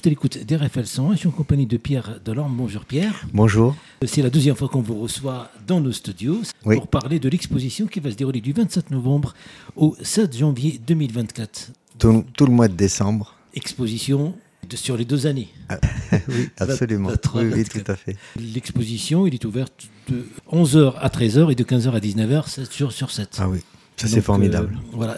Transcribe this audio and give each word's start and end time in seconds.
Bonjour, 0.00 0.04
je 0.04 0.08
l'écoute 0.08 0.46
d'RFL 0.46 0.86
100. 0.86 1.12
Je 1.12 1.16
suis 1.18 1.28
en 1.28 1.30
compagnie 1.30 1.66
de 1.66 1.76
Pierre 1.76 2.20
Delorme. 2.24 2.56
Bonjour 2.56 2.86
Pierre. 2.86 3.26
Bonjour. 3.34 3.76
C'est 4.06 4.22
la 4.22 4.30
deuxième 4.30 4.56
fois 4.56 4.68
qu'on 4.68 4.80
vous 4.80 4.98
reçoit 4.98 5.50
dans 5.66 5.78
nos 5.78 5.92
studios 5.92 6.40
pour 6.62 6.86
parler 6.86 7.18
de 7.18 7.28
l'exposition 7.28 7.86
qui 7.86 8.00
va 8.00 8.10
se 8.10 8.16
dérouler 8.16 8.40
du 8.40 8.52
27 8.52 8.92
novembre 8.92 9.34
au 9.76 9.94
7 10.00 10.38
janvier 10.38 10.80
2024. 10.86 11.72
Tout, 11.98 12.24
le 12.40 12.46
mois 12.46 12.68
de 12.68 12.74
décembre. 12.74 13.34
Exposition 13.52 14.34
de, 14.66 14.74
sur 14.74 14.96
les 14.96 15.04
deux 15.04 15.26
années. 15.26 15.48
Ah, 15.68 15.78
oui, 16.28 16.48
absolument. 16.58 17.10
oui, 17.34 17.64
tout 17.64 17.84
à 17.86 17.94
fait. 17.94 18.16
L'exposition, 18.38 19.26
il 19.26 19.34
est 19.34 19.44
ouverte 19.44 19.86
de 20.08 20.24
11h 20.50 20.94
à 20.98 21.08
13h 21.08 21.52
et 21.52 21.54
de 21.54 21.64
15h 21.64 21.90
à 21.90 22.00
19h, 22.00 22.48
7 22.48 22.74
jours 22.74 22.92
sur 22.92 23.10
7. 23.10 23.36
Ah 23.38 23.50
oui, 23.50 23.58
ça 23.98 24.08
c'est 24.08 24.22
formidable. 24.22 24.78
Euh, 24.78 24.90
voilà. 24.92 25.16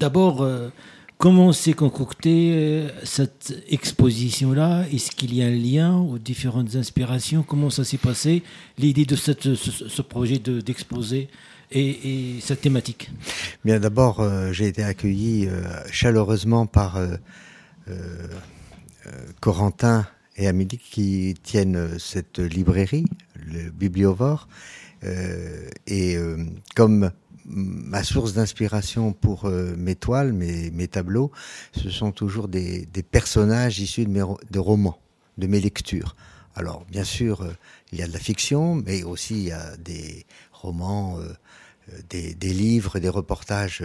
D'abord, 0.00 0.42
euh, 0.42 0.70
Comment 1.22 1.52
s'est 1.52 1.72
concoctée 1.72 2.50
euh, 2.52 2.88
cette 3.04 3.54
exposition-là? 3.68 4.86
Est-ce 4.92 5.12
qu'il 5.12 5.32
y 5.32 5.40
a 5.40 5.46
un 5.46 5.50
lien 5.50 5.96
aux 5.96 6.18
différentes 6.18 6.74
inspirations? 6.74 7.44
Comment 7.44 7.70
ça 7.70 7.84
s'est 7.84 7.96
passé 7.96 8.42
L'idée 8.76 9.04
de 9.04 9.14
ce, 9.14 10.02
projet 10.02 10.40
d'exposer 10.40 11.28
et, 11.70 12.40
cette 12.40 12.62
thématique? 12.62 13.12
Bien, 13.64 13.78
d'abord, 13.78 14.18
euh, 14.18 14.50
j'ai 14.50 14.66
été 14.66 14.82
accueilli 14.82 15.46
euh, 15.46 15.62
chaleureusement 15.92 16.66
par 16.66 16.98
Corentin 19.38 20.08
et 20.36 20.48
Amélie 20.48 20.78
qui 20.78 21.36
tiennent 21.40 22.00
cette 22.00 22.40
librairie, 22.40 23.04
le 23.36 23.70
Bibliovore. 23.70 24.48
et 25.86 26.16
comme 26.74 27.12
ma 27.46 28.02
source 28.02 28.34
d'inspiration 28.34 29.12
pour 29.12 29.46
euh, 29.46 29.74
mes 29.76 29.94
toiles, 29.94 30.32
mes, 30.32 30.70
mes, 30.70 30.88
tableaux, 30.88 31.30
ce 31.72 31.90
sont 31.90 32.12
toujours 32.12 32.48
des, 32.48 32.86
personnages 33.10 33.80
issus 33.80 34.04
de, 34.04 34.10
mes, 34.10 34.22
romans, 34.58 34.98
de 35.38 35.46
mes 35.46 35.60
lectures. 35.60 36.16
Alors, 36.54 36.84
bien 36.90 37.04
sûr, 37.04 37.42
euh, 37.42 37.52
il 37.92 37.98
y 37.98 38.02
a 38.02 38.06
de 38.06 38.12
la 38.12 38.18
fiction, 38.18 38.74
mais 38.74 39.02
aussi 39.02 39.34
il 39.34 39.44
y 39.44 39.52
a 39.52 39.76
des 39.76 40.26
romans, 40.52 41.18
euh, 41.18 41.32
des, 42.08 42.34
livres, 42.52 42.98
des 42.98 43.08
reportages 43.08 43.84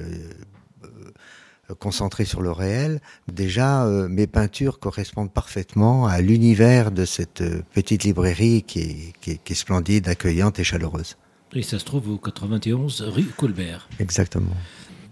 concentrés 1.79 2.25
sur 2.25 2.41
le 2.41 2.51
réel. 2.51 3.01
Déjà, 3.27 3.85
mes 4.07 4.27
peintures 4.27 4.79
correspondent 4.79 5.33
parfaitement 5.33 6.05
à 6.05 6.21
l'univers 6.21 6.91
de 6.91 7.03
cette 7.03 7.43
petite 7.73 8.03
librairie 8.03 8.63
qui 8.63 9.13
est 9.25 9.53
splendide, 9.53 10.07
accueillante 10.07 10.59
et 10.59 10.63
chaleureuse. 10.63 11.17
Et 11.53 11.61
ça 11.63 11.79
se 11.79 11.85
trouve 11.85 12.09
au 12.09 12.17
91 12.17 13.01
rue 13.03 13.23
Colbert. 13.25 13.87
Exactement. 13.99 14.55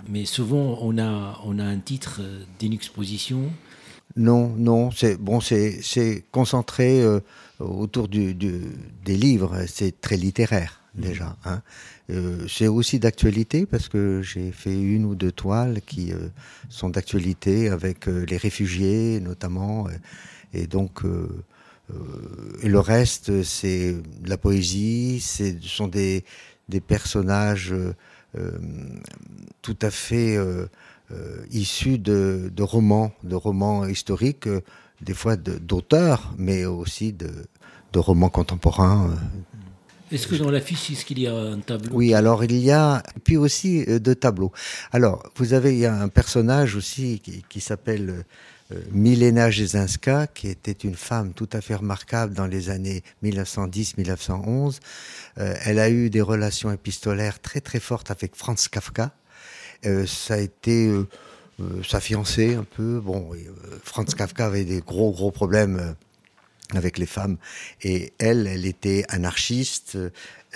Mais 0.08 0.26
souvent, 0.26 0.78
on 0.82 0.98
a, 0.98 1.40
on 1.46 1.60
a 1.60 1.64
un 1.64 1.80
titre 1.80 2.22
d'une 2.60 2.74
exposition. 2.74 3.52
Non, 4.16 4.50
non, 4.56 4.92
c'est 4.92 5.18
bon, 5.18 5.40
c'est 5.42 6.24
concentré 6.32 7.02
euh, 7.02 7.20
autour 7.60 8.08
du, 8.08 8.34
du, 8.34 8.62
des 9.04 9.18
livres. 9.18 9.66
C'est 9.68 10.00
très 10.00 10.18
littéraire 10.18 10.82
mmh. 10.96 11.02
déjà. 11.02 11.36
Hein. 11.46 11.62
Euh, 12.12 12.46
c'est 12.48 12.68
aussi 12.68 13.00
d'actualité 13.00 13.66
parce 13.66 13.90
que 13.90 14.22
j'ai 14.22 14.52
fait 14.52 14.80
une 14.80 15.06
ou 15.06 15.16
deux 15.16 15.32
toiles 15.32 15.82
qui 15.86 16.14
euh, 16.14 16.30
sont 16.70 16.90
d'actualité 16.90 17.70
avec 17.70 18.08
euh, 18.08 18.26
les 18.30 18.38
réfugiés 18.38 19.20
notamment. 19.20 19.88
et 20.54 20.68
donc 20.68 21.04
euh, 21.04 21.28
et 22.62 22.68
le 22.68 22.80
reste, 22.80 23.44
c'est 23.44 23.94
de 23.94 24.30
la 24.30 24.38
poésie, 24.38 25.20
ce 25.20 25.54
sont 25.62 25.88
des, 25.88 26.26
des 26.68 26.82
personnages 26.82 27.74
euh, 28.38 28.52
tout 29.62 29.78
à 29.82 29.92
fait 29.92 30.36
euh, 30.36 30.68
issus 31.52 32.00
de, 32.00 32.52
de, 32.54 32.64
romans, 32.64 33.12
de 33.24 33.36
romans 33.36 33.86
historiques, 33.86 34.50
des 35.02 35.14
fois 35.14 35.36
d'auteurs, 35.36 36.34
mais 36.38 36.66
aussi 36.66 37.14
de, 37.14 37.30
de, 37.94 38.00
romans 38.00 38.30
contemporains. 38.30 39.16
Est-ce 40.12 40.28
que 40.28 40.36
dans 40.36 40.52
l'affiche, 40.52 40.92
est-ce 40.92 41.04
qu'il 41.06 41.20
y 41.20 41.28
a 41.28 41.34
un 41.36 41.60
tableau? 41.60 41.96
Oui, 41.96 42.14
alors 42.14 42.44
il 42.44 42.58
y 42.58 42.72
a, 42.72 43.02
puis 43.24 43.38
aussi 43.38 43.86
deux 44.00 44.16
tableaux. 44.16 44.52
Alors, 44.92 45.24
vous 45.36 45.54
avez, 45.54 45.86
un 45.86 46.10
personnage 46.10 46.76
aussi 46.76 47.22
qui, 47.50 47.62
s'appelle 47.62 48.24
euh, 48.72 48.82
Milena 48.92 49.52
Jezinska, 49.52 50.28
qui 50.28 50.48
était 50.48 50.72
une 50.72 50.96
femme 50.96 51.34
tout 51.34 51.50
à 51.54 51.62
fait 51.62 51.76
remarquable 51.76 52.34
dans 52.34 52.48
les 52.48 52.70
années 52.70 53.04
1910-1911. 53.24 54.80
Euh, 55.38 55.54
elle 55.66 55.80
a 55.80 55.90
eu 55.90 56.10
des 56.10 56.22
relations 56.22 56.72
épistolaires 56.72 57.40
très 57.40 57.62
très 57.62 57.80
fortes 57.80 58.10
avec 58.10 58.36
Franz 58.36 58.68
Kafka. 58.70 59.12
Euh, 59.86 60.06
ça 60.08 60.36
a 60.36 60.38
été 60.38 60.92
sa 61.88 62.00
fiancée 62.00 62.56
un 62.56 62.64
peu. 62.64 63.00
Bon, 63.00 63.30
Franz 63.84 64.16
Kafka 64.16 64.48
avait 64.48 64.66
des 64.66 64.82
gros 64.82 65.12
gros 65.12 65.32
problèmes 65.32 65.96
avec 66.74 66.98
les 66.98 67.06
femmes. 67.06 67.38
Et 67.82 68.14
elle, 68.18 68.48
elle 68.48 68.66
était 68.66 69.06
anarchiste. 69.10 69.98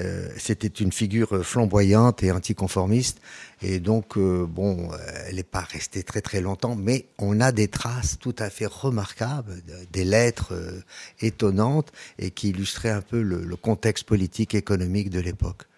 Euh, 0.02 0.30
c'était 0.38 0.68
une 0.68 0.92
figure 0.92 1.46
flamboyante 1.46 2.24
et 2.24 2.32
anticonformiste. 2.32 3.20
Et 3.62 3.80
donc, 3.80 4.18
euh, 4.18 4.46
bon, 4.48 4.90
elle 5.28 5.36
n'est 5.36 5.44
pas 5.44 5.62
restée 5.62 6.04
très 6.04 6.22
très 6.22 6.42
longtemps, 6.42 6.76
mais 6.76 7.06
on 7.18 7.42
a 7.42 7.52
des 7.52 7.68
traces 7.68 8.18
tout 8.20 8.36
à 8.40 8.50
fait 8.50 8.66
remarquables, 8.66 9.62
des 9.92 10.06
lettres 10.06 10.54
euh, 10.54 10.82
étonnantes 11.20 11.92
et 12.18 12.32
qui 12.32 12.50
illustraient 12.50 12.90
un 12.90 13.02
peu 13.02 13.22
le, 13.22 13.44
le 13.44 13.56
contexte 13.56 14.06
politique 14.06 14.56
économique 14.56 15.10
de 15.10 15.20
l'époque. 15.20 15.69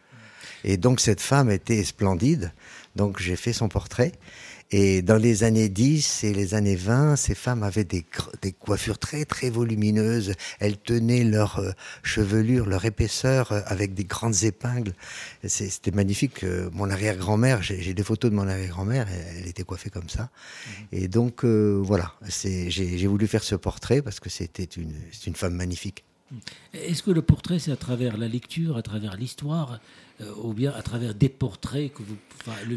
Et 0.64 0.78
donc 0.78 1.00
cette 1.00 1.22
femme 1.22 1.50
était 1.50 1.84
splendide. 1.84 2.52
Donc 2.96 3.20
j'ai 3.20 3.36
fait 3.36 3.54
son 3.54 3.70
portrait. 3.70 4.12
Et 4.74 5.02
dans 5.02 5.18
les 5.18 5.44
années 5.44 5.68
10 5.68 6.24
et 6.24 6.34
les 6.34 6.54
années 6.54 6.78
20, 6.78 7.18
ces 7.18 7.36
femmes 7.36 7.62
avaient 7.62 7.84
des, 7.84 8.06
des 8.42 8.54
coiffures 8.54 8.98
très 8.98 9.26
très 9.26 9.50
volumineuses. 9.50 10.34
Elles 10.62 10.78
tenaient 10.78 11.26
leur 11.26 11.60
euh, 11.60 11.72
chevelure, 12.04 12.66
leur 12.68 12.86
épaisseur 12.86 13.52
euh, 13.52 13.62
avec 13.66 13.94
des 13.94 14.06
grandes 14.06 14.44
épingles. 14.44 14.94
C'était 15.44 15.92
magnifique. 15.92 16.46
Euh, 16.46 16.70
mon 16.72 16.90
arrière-grand-mère, 16.90 17.62
j'ai 17.62 17.94
des 17.94 18.04
photos 18.04 18.32
de 18.32 18.36
mon 18.36 18.48
arrière-grand-mère, 18.48 19.08
elle, 19.10 19.48
était 19.48 19.64
coiffée 19.64 19.90
comme 19.90 20.08
ça. 20.08 20.24
Mhm. 20.24 20.88
Et 20.94 21.08
donc 21.10 21.44
voilà, 21.44 22.14
j'ai 22.30 23.08
voulu 23.08 23.28
faire 23.28 23.44
ce 23.44 23.56
portrait 23.56 24.02
parce 24.02 24.22
que 24.22 24.30
c'était 24.30 24.64
une, 24.64 24.94
une 25.28 25.36
femme 25.36 25.56
magnifique. 25.56 26.06
Est-ce 26.74 27.04
que 27.04 27.12
le 27.12 27.22
portrait, 27.22 27.60
c'est 27.60 27.72
à 27.72 27.76
travers 27.76 28.18
la 28.18 28.28
lecture, 28.28 28.78
à 28.78 28.82
travers 28.82 29.18
l'histoire, 29.18 29.74
euh, 29.74 29.78
ou 30.44 30.54
bien 30.54 30.72
à 30.72 30.82
travers 30.82 31.14
des 31.14 31.30
portraits 31.30 31.94
que 31.94 32.04
vous, 32.04 32.16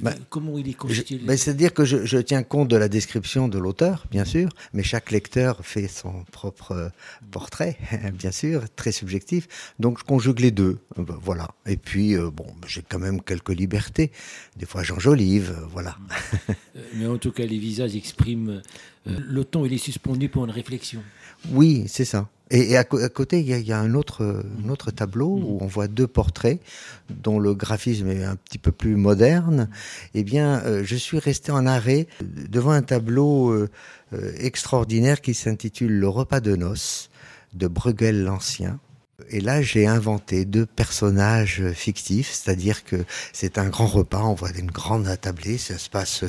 bah, 0.03 0.15
Comment 0.31 0.59
il 0.59 0.69
est 0.69 0.75
constitué 0.75 1.19
bah, 1.25 1.37
C'est-à-dire 1.37 1.73
que 1.73 1.85
je, 1.85 2.19
tiens 2.19 2.43
compte 2.43 2.69
de 2.69 2.77
la 2.77 2.89
description 2.89 3.49
de 3.49 3.59
l'auteur, 3.59 4.07
bien 4.11 4.25
sûr, 4.25 4.49
mais 4.73 4.83
chaque 4.83 5.11
lecteur 5.11 5.65
fait 5.65 5.89
son 5.89 6.25
propre 6.31 6.73
euh, 6.73 6.89
portrait, 7.31 7.79
bien 8.15 8.31
sûr, 8.31 8.65
très 8.77 8.93
subjectif. 8.93 9.49
Donc 9.79 9.99
je 9.99 10.05
conjugue 10.05 10.41
les 10.41 10.51
deux, 10.51 10.79
euh, 10.99 11.03
bah, 11.03 11.19
voilà. 11.21 11.49
Et 11.67 11.77
puis 11.77 12.17
bon, 12.17 12.47
j'ai 12.67 12.83
quand 12.83 12.99
même 12.99 13.23
quelques 13.23 13.51
libertés. 13.51 14.11
Des 14.57 14.67
fois 14.67 14.83
j'enjolive, 14.83 15.57
voilà. 15.71 15.97
mais 16.95 17.07
en 17.07 17.19
tout 17.19 17.33
cas, 17.33 17.47
les 17.47 17.59
visages 17.59 17.97
expriment 17.97 18.63
le 19.07 19.45
temps. 19.45 19.65
Il 19.65 19.73
est 19.73 19.79
suspendu 19.79 20.29
pour 20.29 20.45
une 20.45 20.51
réflexion. 20.51 21.03
Oui, 21.51 21.85
c'est 21.89 22.05
ça. 22.05 22.29
Et, 22.51 22.77
à, 22.77 22.85
côté, 22.85 23.41
il 23.41 23.47
y 23.47 23.73
a, 23.73 23.79
un, 23.79 23.95
autre, 23.95 24.91
tableau 24.95 25.29
où 25.29 25.59
on 25.63 25.67
voit 25.67 25.89
deux 25.89 26.07
portraits 26.07 26.61
dont 27.09 27.39
le 27.39 27.55
graphisme 27.55 28.09
est 28.09 28.23
un 28.23 28.37
petit 28.37 28.59
peu 28.59 28.71
plus 28.71 28.97
moderne. 28.97 29.71
Eh 30.13 30.25
bien, 30.25 30.61
euh, 30.65 30.83
je 30.85 30.95
suis 30.95 31.19
resté 31.19 31.53
en 31.53 31.67
arrêt 31.67 32.07
devant 32.23 32.73
un 32.73 32.83
tableau 32.83 33.51
euh, 33.51 33.71
euh, 34.13 34.33
extraordinaire 34.39 35.23
qui 35.23 35.33
s'intitule 35.33 35.93
Le 35.93 36.09
repas 36.09 36.41
de 36.41 36.55
noces 36.55 37.11
de 37.55 37.67
Bruegel 37.67 38.25
l'Ancien. 38.25 38.79
Et 39.31 39.41
là, 39.41 39.63
j'ai 39.63 39.87
inventé 39.87 40.45
deux 40.45 40.67
personnages 40.67 41.63
fictifs, 41.73 42.33
c'est-à-dire 42.33 42.83
que 42.83 43.05
c'est 43.33 43.59
un 43.59 43.69
grand 43.69 43.87
repas, 43.87 44.21
on 44.25 44.35
voit 44.35 44.51
une 44.51 44.73
grande 44.73 45.07
attablée, 45.07 45.57
ça 45.57 45.79
se 45.79 45.89
passe 45.89 46.25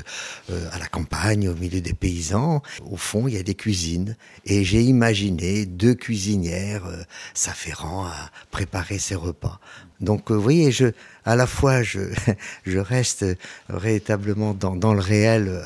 euh, 0.52 0.70
à 0.72 0.78
la 0.78 0.86
campagne, 0.86 1.50
au 1.50 1.56
milieu 1.56 1.82
des 1.82 1.96
paysans. 1.96 2.62
Au 2.86 2.96
fond, 2.96 3.28
il 3.28 3.34
y 3.34 3.38
a 3.38 3.44
des 3.44 3.56
cuisines, 3.56 4.16
et 4.46 4.64
j'ai 4.64 4.84
imaginé 4.84 5.66
deux 5.66 5.96
cuisinières 5.96 6.86
euh, 6.86 7.02
s'afférant 7.34 8.06
à 8.06 8.30
préparer 8.52 9.00
ces 9.00 9.16
repas. 9.16 9.60
Donc, 10.00 10.30
euh, 10.30 10.36
vous 10.36 10.42
voyez, 10.42 10.72
je, 10.72 10.92
à 11.26 11.36
la 11.36 11.48
fois, 11.48 11.82
je, 11.82 12.02
je 12.68 12.78
reste 12.78 13.26
véritablement 13.68 14.54
dans, 14.54 14.76
dans 14.76 14.94
le 14.94 15.02
réel 15.02 15.60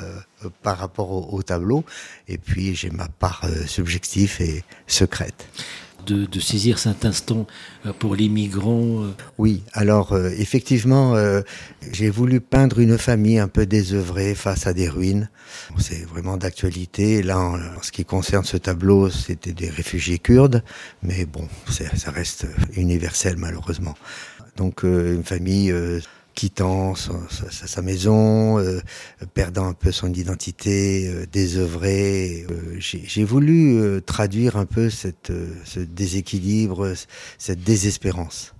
par 0.64 0.78
rapport 0.78 1.34
au, 1.34 1.44
tableau, 1.44 1.84
et 2.30 2.38
puis 2.38 2.76
j'ai 2.76 2.92
ma 2.92 3.10
part 3.10 3.46
subjective 3.68 4.38
et 4.40 4.64
secrète 4.88 5.48
de, 6.06 6.40
saisir 6.40 6.80
cet 6.80 7.06
instant 7.06 7.46
euh, 7.86 7.94
pour 7.94 8.16
les 8.16 8.30
migrants 8.30 9.04
euh. 9.04 9.12
Oui, 9.38 9.64
alors 9.74 10.14
euh, 10.14 10.30
effectivement, 10.38 11.16
j'ai 11.92 12.10
voulu 12.10 12.42
peindre 12.42 12.80
une 12.80 12.98
famille 12.98 13.40
un 13.40 13.48
peu 13.48 13.66
désœuvrée 13.66 14.36
face 14.36 14.68
à 14.68 14.74
des 14.74 14.90
ruines. 14.90 15.30
C'est 15.78 16.06
vraiment 16.06 16.38
d'actualité. 16.38 17.22
Là, 17.24 17.40
en, 17.40 17.58
ce 17.82 17.92
qui 17.92 18.06
concerne 18.06 18.46
ce 18.46 18.58
tableau, 18.58 19.10
c'était 19.10 19.54
des 19.54 19.70
réfugiés 19.70 20.20
kurdes, 20.20 20.64
mais 21.04 21.26
bon, 21.26 21.48
ça 21.70 22.12
reste 22.12 22.48
universel 22.76 23.36
malheureusement. 23.38 23.96
Donc 24.58 24.84
une 24.84 25.24
famille 25.24 25.74
quittant 26.40 26.96
sa, 26.96 27.82
maison, 27.82 28.60
euh, 28.60 28.80
perdant 29.34 29.68
un 29.68 29.74
peu 29.74 29.92
son 29.92 30.14
identité, 30.14 31.06
euh, 31.06 31.26
désœuvré. 31.30 32.46
Euh, 32.50 32.78
j'ai 32.80 33.26
voulu 33.26 34.02
traduire 34.06 34.56
un 34.56 34.66
peu 34.66 34.90
cette, 34.90 35.34
ce 35.66 35.82
déséquilibre, 35.82 36.94
cette 37.38 37.62
désespérance. 37.62 38.54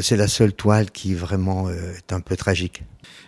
C'est 0.00 0.16
la 0.16 0.28
seule 0.28 0.54
toile 0.54 0.90
qui 0.90 1.14
vraiment 1.14 1.68
est 1.70 2.10
un 2.10 2.20
peu 2.20 2.36
tragique. 2.36 2.84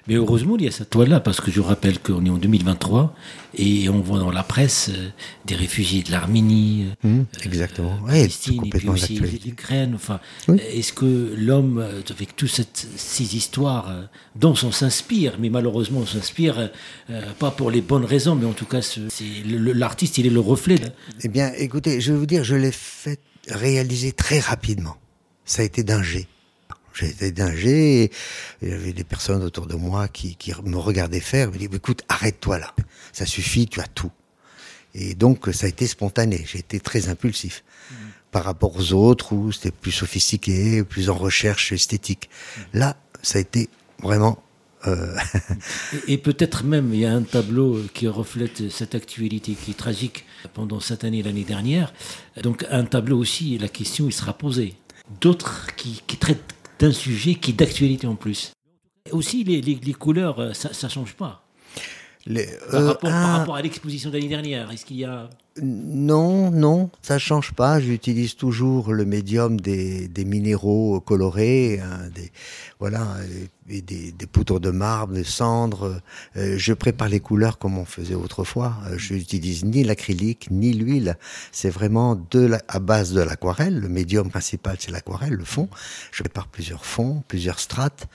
Mais 0.08 0.14
heureusement, 0.14 0.56
il 0.58 0.64
y 0.64 0.68
a 0.68 0.70
cette 0.70 0.88
toile-là, 0.88 1.20
parce 1.20 1.38
que 1.38 1.50
je 1.50 1.60
rappelle 1.60 1.98
qu'on 1.98 2.24
est 2.24 2.30
en 2.30 2.38
2023 2.38 3.14
et 3.58 3.90
on 3.90 4.00
voit 4.00 4.18
dans 4.18 4.30
la 4.30 4.42
presse 4.42 4.88
euh, 4.88 5.10
des 5.44 5.54
réfugiés 5.54 6.02
de 6.02 6.10
l'Arménie, 6.10 6.86
mmh, 7.04 7.18
euh, 7.18 7.22
exactement, 7.44 7.98
euh, 8.04 8.06
Palestine, 8.06 8.64
et 8.64 8.70
puis 8.70 8.88
aussi 8.88 9.20
l'Ukraine. 9.44 9.92
Enfin, 9.94 10.18
est-ce 10.48 10.94
que 10.94 11.34
l'homme, 11.36 11.84
avec 12.08 12.36
toutes 12.36 12.58
ces 12.96 13.36
histoires 13.36 14.08
dont 14.34 14.54
on 14.62 14.72
s'inspire, 14.72 15.34
mais 15.38 15.50
malheureusement 15.50 16.00
on 16.00 16.06
s'inspire 16.06 16.70
pas 17.38 17.50
pour 17.50 17.70
les 17.70 17.82
bonnes 17.82 18.06
raisons, 18.06 18.34
mais 18.34 18.46
en 18.46 18.52
tout 18.52 18.64
cas, 18.64 18.80
l'artiste, 19.54 20.16
il 20.16 20.26
est 20.26 20.30
le 20.30 20.40
reflet. 20.40 20.76
Eh 21.22 21.28
bien, 21.28 21.52
écoutez, 21.56 22.00
je 22.00 22.12
vais 22.12 22.18
vous 22.18 22.26
dire, 22.26 22.44
je 22.44 22.54
l'ai 22.54 22.72
fait 22.72 23.20
réaliser 23.48 24.12
très 24.12 24.40
rapidement. 24.40 24.96
Ça 25.44 25.62
a 25.62 25.64
été 25.66 25.82
d'un 25.82 26.02
jet. 26.02 26.28
J'étais 26.94 27.30
dingé, 27.30 28.04
et 28.04 28.10
il 28.62 28.68
y 28.70 28.72
avait 28.72 28.92
des 28.92 29.04
personnes 29.04 29.42
autour 29.42 29.66
de 29.66 29.74
moi 29.74 30.08
qui, 30.08 30.36
qui 30.36 30.52
me 30.64 30.76
regardaient 30.76 31.20
faire, 31.20 31.48
me 31.48 31.58
disaient, 31.58 31.76
écoute, 31.76 32.02
arrête-toi 32.08 32.58
là, 32.58 32.74
ça 33.12 33.26
suffit, 33.26 33.66
tu 33.66 33.80
as 33.80 33.86
tout. 33.86 34.10
Et 34.94 35.14
donc, 35.14 35.48
ça 35.52 35.66
a 35.66 35.68
été 35.68 35.86
spontané, 35.86 36.44
j'ai 36.46 36.58
été 36.58 36.80
très 36.80 37.08
impulsif. 37.08 37.62
Mmh. 37.90 37.94
Par 38.30 38.44
rapport 38.44 38.76
aux 38.76 38.92
autres, 38.92 39.32
où 39.32 39.52
c'était 39.52 39.70
plus 39.70 39.92
sophistiqué, 39.92 40.82
plus 40.82 41.08
en 41.08 41.14
recherche 41.14 41.72
esthétique. 41.72 42.28
Mmh. 42.28 42.60
Là, 42.74 42.96
ça 43.22 43.38
a 43.38 43.40
été 43.40 43.68
vraiment 44.02 44.42
euh... 44.86 45.16
et, 46.08 46.14
et 46.14 46.18
peut-être 46.18 46.64
même, 46.64 46.92
il 46.92 47.00
y 47.00 47.06
a 47.06 47.12
un 47.12 47.22
tableau 47.22 47.80
qui 47.94 48.06
reflète 48.06 48.70
cette 48.70 48.94
actualité 48.94 49.54
qui 49.54 49.72
est 49.72 49.78
tragique 49.78 50.24
pendant 50.54 50.80
cette 50.80 51.04
année, 51.04 51.22
l'année 51.22 51.44
dernière. 51.44 51.92
Donc 52.42 52.64
un 52.70 52.84
tableau 52.84 53.18
aussi, 53.18 53.58
la 53.58 53.68
question, 53.68 54.06
il 54.06 54.12
sera 54.12 54.32
posée. 54.32 54.74
D'autres 55.20 55.74
qui, 55.76 56.02
qui 56.06 56.16
traitent 56.16 56.54
d'un 56.78 56.92
sujet 56.92 57.34
qui 57.34 57.50
est 57.50 57.54
d'actualité 57.54 58.06
en 58.06 58.14
plus. 58.14 58.52
Aussi, 59.10 59.44
les, 59.44 59.60
les, 59.60 59.94
couleurs, 59.94 60.38
euh, 60.38 60.52
ça 60.52 60.86
ne 60.86 60.90
change 60.90 61.14
pas. 61.14 61.44
Les, 62.26 62.46
par, 62.70 62.80
euh, 62.80 62.86
rapport, 62.88 63.10
par, 63.10 63.38
rapport, 63.38 63.56
à 63.56 63.62
l'exposition 63.62 64.10
de 64.10 64.16
l'année 64.16 64.28
dernière, 64.28 64.70
est-ce 64.70 64.84
qu'il 64.84 64.98
y 64.98 65.04
a 65.04 65.30
non, 65.62 66.50
non, 66.50 66.90
ça 67.02 67.18
change 67.18 67.52
pas. 67.52 67.80
J'utilise 67.80 68.36
toujours 68.36 68.92
le 68.92 69.04
médium 69.04 69.60
des, 69.60 70.08
minéraux 70.24 71.00
colorés, 71.00 71.80
hein, 71.80 72.08
des 72.14 72.30
voilà, 72.80 73.16
des, 73.66 74.26
poutres 74.30 74.60
de 74.60 74.70
marbre, 74.70 75.14
des 75.14 75.24
cendres. 75.24 76.00
Euh, 76.36 76.54
je 76.56 76.72
prépare 76.72 77.08
les 77.08 77.20
couleurs 77.20 77.58
comme 77.58 77.76
on 77.78 77.84
faisait 77.84 78.14
autrefois. 78.14 78.76
Euh, 78.86 78.94
je 78.98 79.14
n'utilise 79.14 79.64
ni 79.64 79.84
l'acrylique 79.84 80.48
ni 80.50 80.72
l'huile. 80.72 81.16
C'est 81.52 81.70
vraiment 81.70 82.14
de 82.30 82.40
la, 82.40 82.62
à 82.68 82.78
base 82.78 83.12
de 83.12 83.20
l'aquarelle. 83.20 83.80
Le 83.80 83.88
médium 83.88 84.30
principal 84.30 84.76
c'est 84.78 84.90
l'aquarelle, 84.90 85.34
le 85.34 85.44
fond. 85.44 85.68
Je 86.12 86.22
prépare 86.22 86.48
plusieurs 86.48 86.84
fonds, 86.84 87.22
plusieurs 87.26 87.58
strates, 87.58 88.06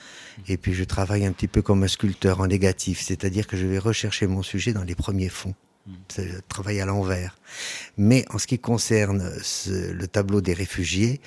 et 0.48 0.56
puis 0.56 0.74
je 0.74 0.84
travaille 0.84 1.24
un 1.26 1.32
petit 1.32 1.48
peu 1.48 1.62
comme 1.62 1.82
un 1.82 1.88
sculpteur 1.88 2.40
en 2.40 2.46
négatif, 2.46 3.02
c'est-à-dire 3.02 3.46
que 3.46 3.56
je 3.56 3.66
vais 3.66 3.78
rechercher 3.78 4.26
mon 4.26 4.42
sujet 4.42 4.72
dans 4.72 4.84
les 4.84 4.94
premiers 4.94 5.28
fonds. 5.28 5.54
C'est 6.08 6.24
le 6.24 6.40
travail 6.48 6.80
à 6.80 6.86
l'envers. 6.86 7.36
Mais 7.96 8.24
en 8.30 8.38
ce 8.38 8.46
qui 8.46 8.58
concerne 8.58 9.30
le 9.68 10.06
tableau 10.06 10.40
des 10.40 10.54
réfugiés, 10.54 11.20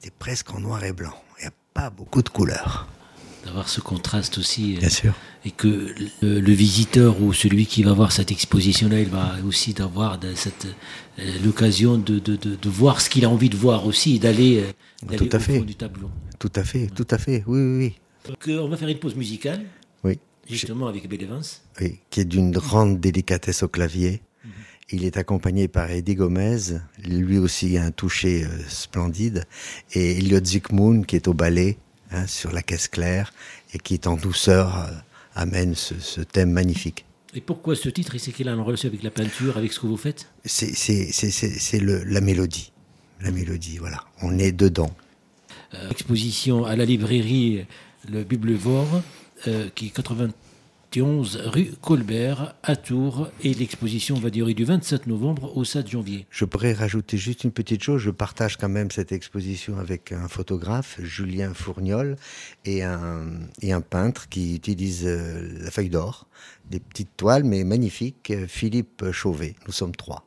c'est 0.00 0.12
presque 0.12 0.52
en 0.54 0.60
noir 0.60 0.84
et 0.84 0.92
blanc. 0.92 1.14
Il 1.38 1.42
n'y 1.42 1.48
a 1.48 1.52
pas 1.72 1.90
beaucoup 1.90 2.22
de 2.22 2.28
couleurs. 2.28 2.86
D'avoir 3.44 3.68
ce 3.68 3.80
contraste 3.80 4.38
aussi. 4.38 4.76
Euh, 4.76 4.80
Bien 4.80 4.88
sûr. 4.88 5.14
Et 5.44 5.50
que 5.50 5.94
le, 6.22 6.52
visiteur 6.52 7.20
ou 7.20 7.32
celui 7.34 7.66
qui 7.66 7.82
va 7.82 7.92
voir 7.92 8.12
cette 8.12 8.30
exposition-là, 8.30 9.00
il 9.00 9.08
va 9.08 9.34
aussi 9.46 9.74
avoir 9.80 10.18
euh, 10.24 11.32
l'occasion 11.44 11.98
de, 11.98 12.18
de, 12.18 12.68
voir 12.70 13.02
ce 13.02 13.10
qu'il 13.10 13.26
a 13.26 13.28
envie 13.28 13.50
de 13.50 13.56
voir 13.56 13.86
aussi, 13.86 14.18
d'aller 14.18 14.64
euh, 15.10 15.14
au 15.14 15.38
fait. 15.38 15.58
fond 15.58 15.60
du 15.60 15.74
tableau. 15.74 16.10
Tout 16.38 16.52
à 16.54 16.64
fait, 16.64 16.86
tout 16.86 17.06
à 17.10 17.18
fait, 17.18 17.44
oui, 17.46 17.60
oui, 17.60 17.78
oui. 17.78 17.94
Donc, 18.26 18.48
on 18.48 18.68
va 18.68 18.76
faire 18.78 18.88
une 18.88 18.98
pause 18.98 19.14
musicale. 19.14 19.64
Justement 20.48 20.88
avec 20.88 21.08
Bill 21.08 21.22
Evans. 21.22 21.42
Oui, 21.80 22.00
qui 22.10 22.20
est 22.20 22.24
d'une 22.24 22.50
grande 22.50 23.00
délicatesse 23.00 23.62
au 23.62 23.68
clavier. 23.68 24.20
Il 24.90 25.04
est 25.04 25.16
accompagné 25.16 25.66
par 25.66 25.90
Eddie 25.90 26.14
Gomez, 26.14 26.58
lui 27.02 27.38
aussi 27.38 27.78
a 27.78 27.84
un 27.84 27.90
toucher 27.90 28.44
euh, 28.44 28.48
splendide, 28.68 29.44
et 29.92 30.18
Elliot 30.18 30.44
Zikmoun 30.44 31.06
qui 31.06 31.16
est 31.16 31.26
au 31.26 31.32
ballet 31.32 31.78
hein, 32.10 32.26
sur 32.26 32.52
la 32.52 32.62
caisse 32.62 32.88
claire 32.88 33.32
et 33.72 33.78
qui 33.78 33.94
est 33.94 34.06
en 34.06 34.16
douceur 34.16 34.76
euh, 34.76 34.90
amène 35.34 35.74
ce, 35.74 36.20
thème 36.20 36.50
magnifique. 36.50 37.06
Et 37.34 37.40
pourquoi 37.40 37.74
ce 37.76 37.88
titre? 37.88 38.14
C'est 38.18 38.30
qu'il 38.30 38.48
a 38.48 38.52
une 38.52 38.60
relation 38.60 38.88
avec 38.88 39.02
la 39.02 39.10
peinture, 39.10 39.56
avec 39.56 39.72
ce 39.72 39.80
que 39.80 39.86
vous 39.86 39.96
faites? 39.96 40.28
C'est 40.44 41.80
la 41.80 42.20
mélodie. 42.20 42.70
La 43.22 43.30
mélodie, 43.30 43.78
voilà. 43.78 44.04
On 44.22 44.38
est 44.38 44.52
dedans. 44.52 44.94
Euh, 45.72 45.90
exposition 45.90 46.66
à 46.66 46.76
la 46.76 46.84
librairie 46.84 47.64
Le 48.08 48.22
Biblevore 48.22 49.02
euh, 49.48 49.68
qui 49.74 49.86
est 49.86 49.90
91 49.90 51.36
rue 51.44 51.72
Colbert 51.80 52.54
à 52.62 52.76
Tours 52.76 53.28
et 53.42 53.52
l'exposition 53.54 54.16
va 54.16 54.30
durer 54.30 54.54
du 54.54 54.64
27 54.64 55.06
novembre 55.06 55.56
au 55.56 55.64
7 55.64 55.88
janvier. 55.88 56.26
Je 56.30 56.44
pourrais 56.44 56.72
rajouter 56.72 57.16
juste 57.16 57.44
une 57.44 57.52
petite 57.52 57.82
chose, 57.82 58.00
je 58.00 58.10
partage 58.10 58.56
quand 58.56 58.68
même 58.68 58.90
cette 58.90 59.12
exposition 59.12 59.78
avec 59.78 60.12
un 60.12 60.28
photographe, 60.28 60.98
Julien 61.02 61.52
Fourniol, 61.54 62.16
et 62.64 62.82
un, 62.82 63.80
peintre 63.88 64.28
qui 64.28 64.54
utilise 64.54 65.04
euh, 65.04 65.58
la 65.60 65.70
feuille 65.70 65.90
d'or, 65.90 66.26
des 66.70 66.80
petites 66.80 67.16
toiles 67.16 67.44
mais 67.44 67.64
magnifiques, 67.64 68.32
Philippe 68.46 69.10
Chauvet. 69.12 69.56
Nous 69.66 69.72
sommes 69.72 69.94
trois. 69.94 70.24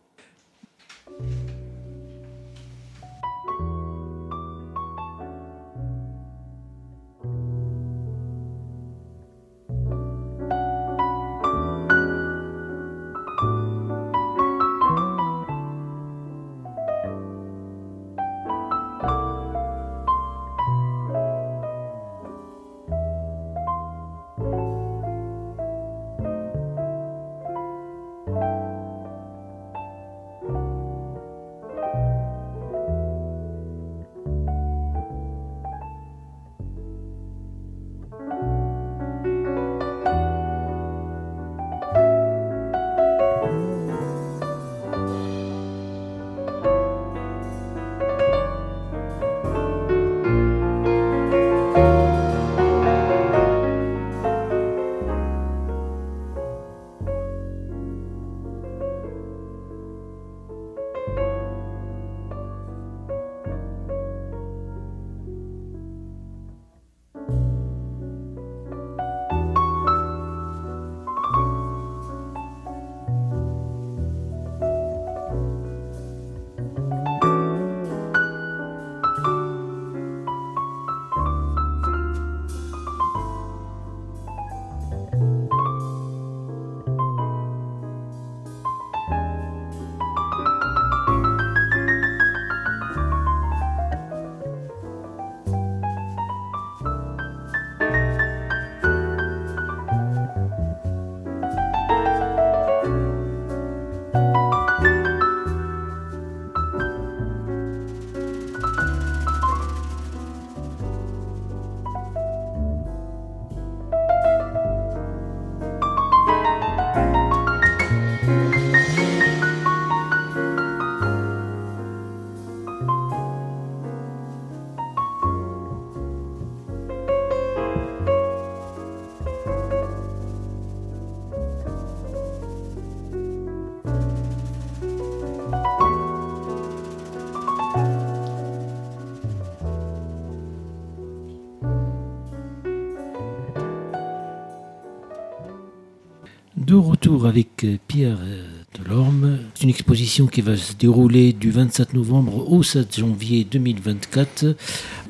De 146.77 146.81
retour 146.81 147.25
avec 147.25 147.63
euh, 147.63 147.77
Pierre 147.87 148.19
euh, 148.21 148.45
Delorme. 148.77 149.39
C'est 149.55 149.63
une 149.63 149.71
exposition 149.71 150.27
qui 150.27 150.41
va 150.41 150.55
se 150.55 150.73
dérouler 150.73 151.33
du 151.33 151.49
27 151.49 151.95
novembre 151.95 152.51
au 152.51 152.61
7 152.61 152.99
janvier 152.99 153.47
2024. 153.49 154.55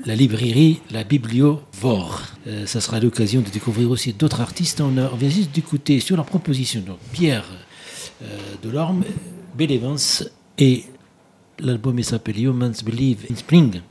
La 0.06 0.16
librairie 0.16 0.80
La 0.92 1.04
Bibliovore. 1.04 2.24
Euh, 2.48 2.66
ça 2.66 2.80
sera 2.80 3.02
l'occasion 3.02 3.42
de 3.42 3.50
découvrir 3.50 3.92
aussi 3.92 4.14
d'autres 4.14 4.40
artistes. 4.40 4.80
On, 4.80 4.98
a, 4.98 5.12
on 5.12 5.18
vient 5.18 5.28
juste 5.28 5.54
d'écouter 5.54 6.00
sur 6.00 6.16
leur 6.16 6.26
proposition 6.26 6.80
donc 6.80 7.00
Pierre 7.12 7.44
euh, 8.22 8.38
Delorme, 8.64 9.04
Bill 9.58 9.74
Evans 9.74 9.98
et 10.58 10.86
l'album 11.60 12.02
s'appelle 12.02 12.42
Humans 12.42 12.82
Believe 12.86 13.26
in 13.30 13.36
Spring. 13.36 13.82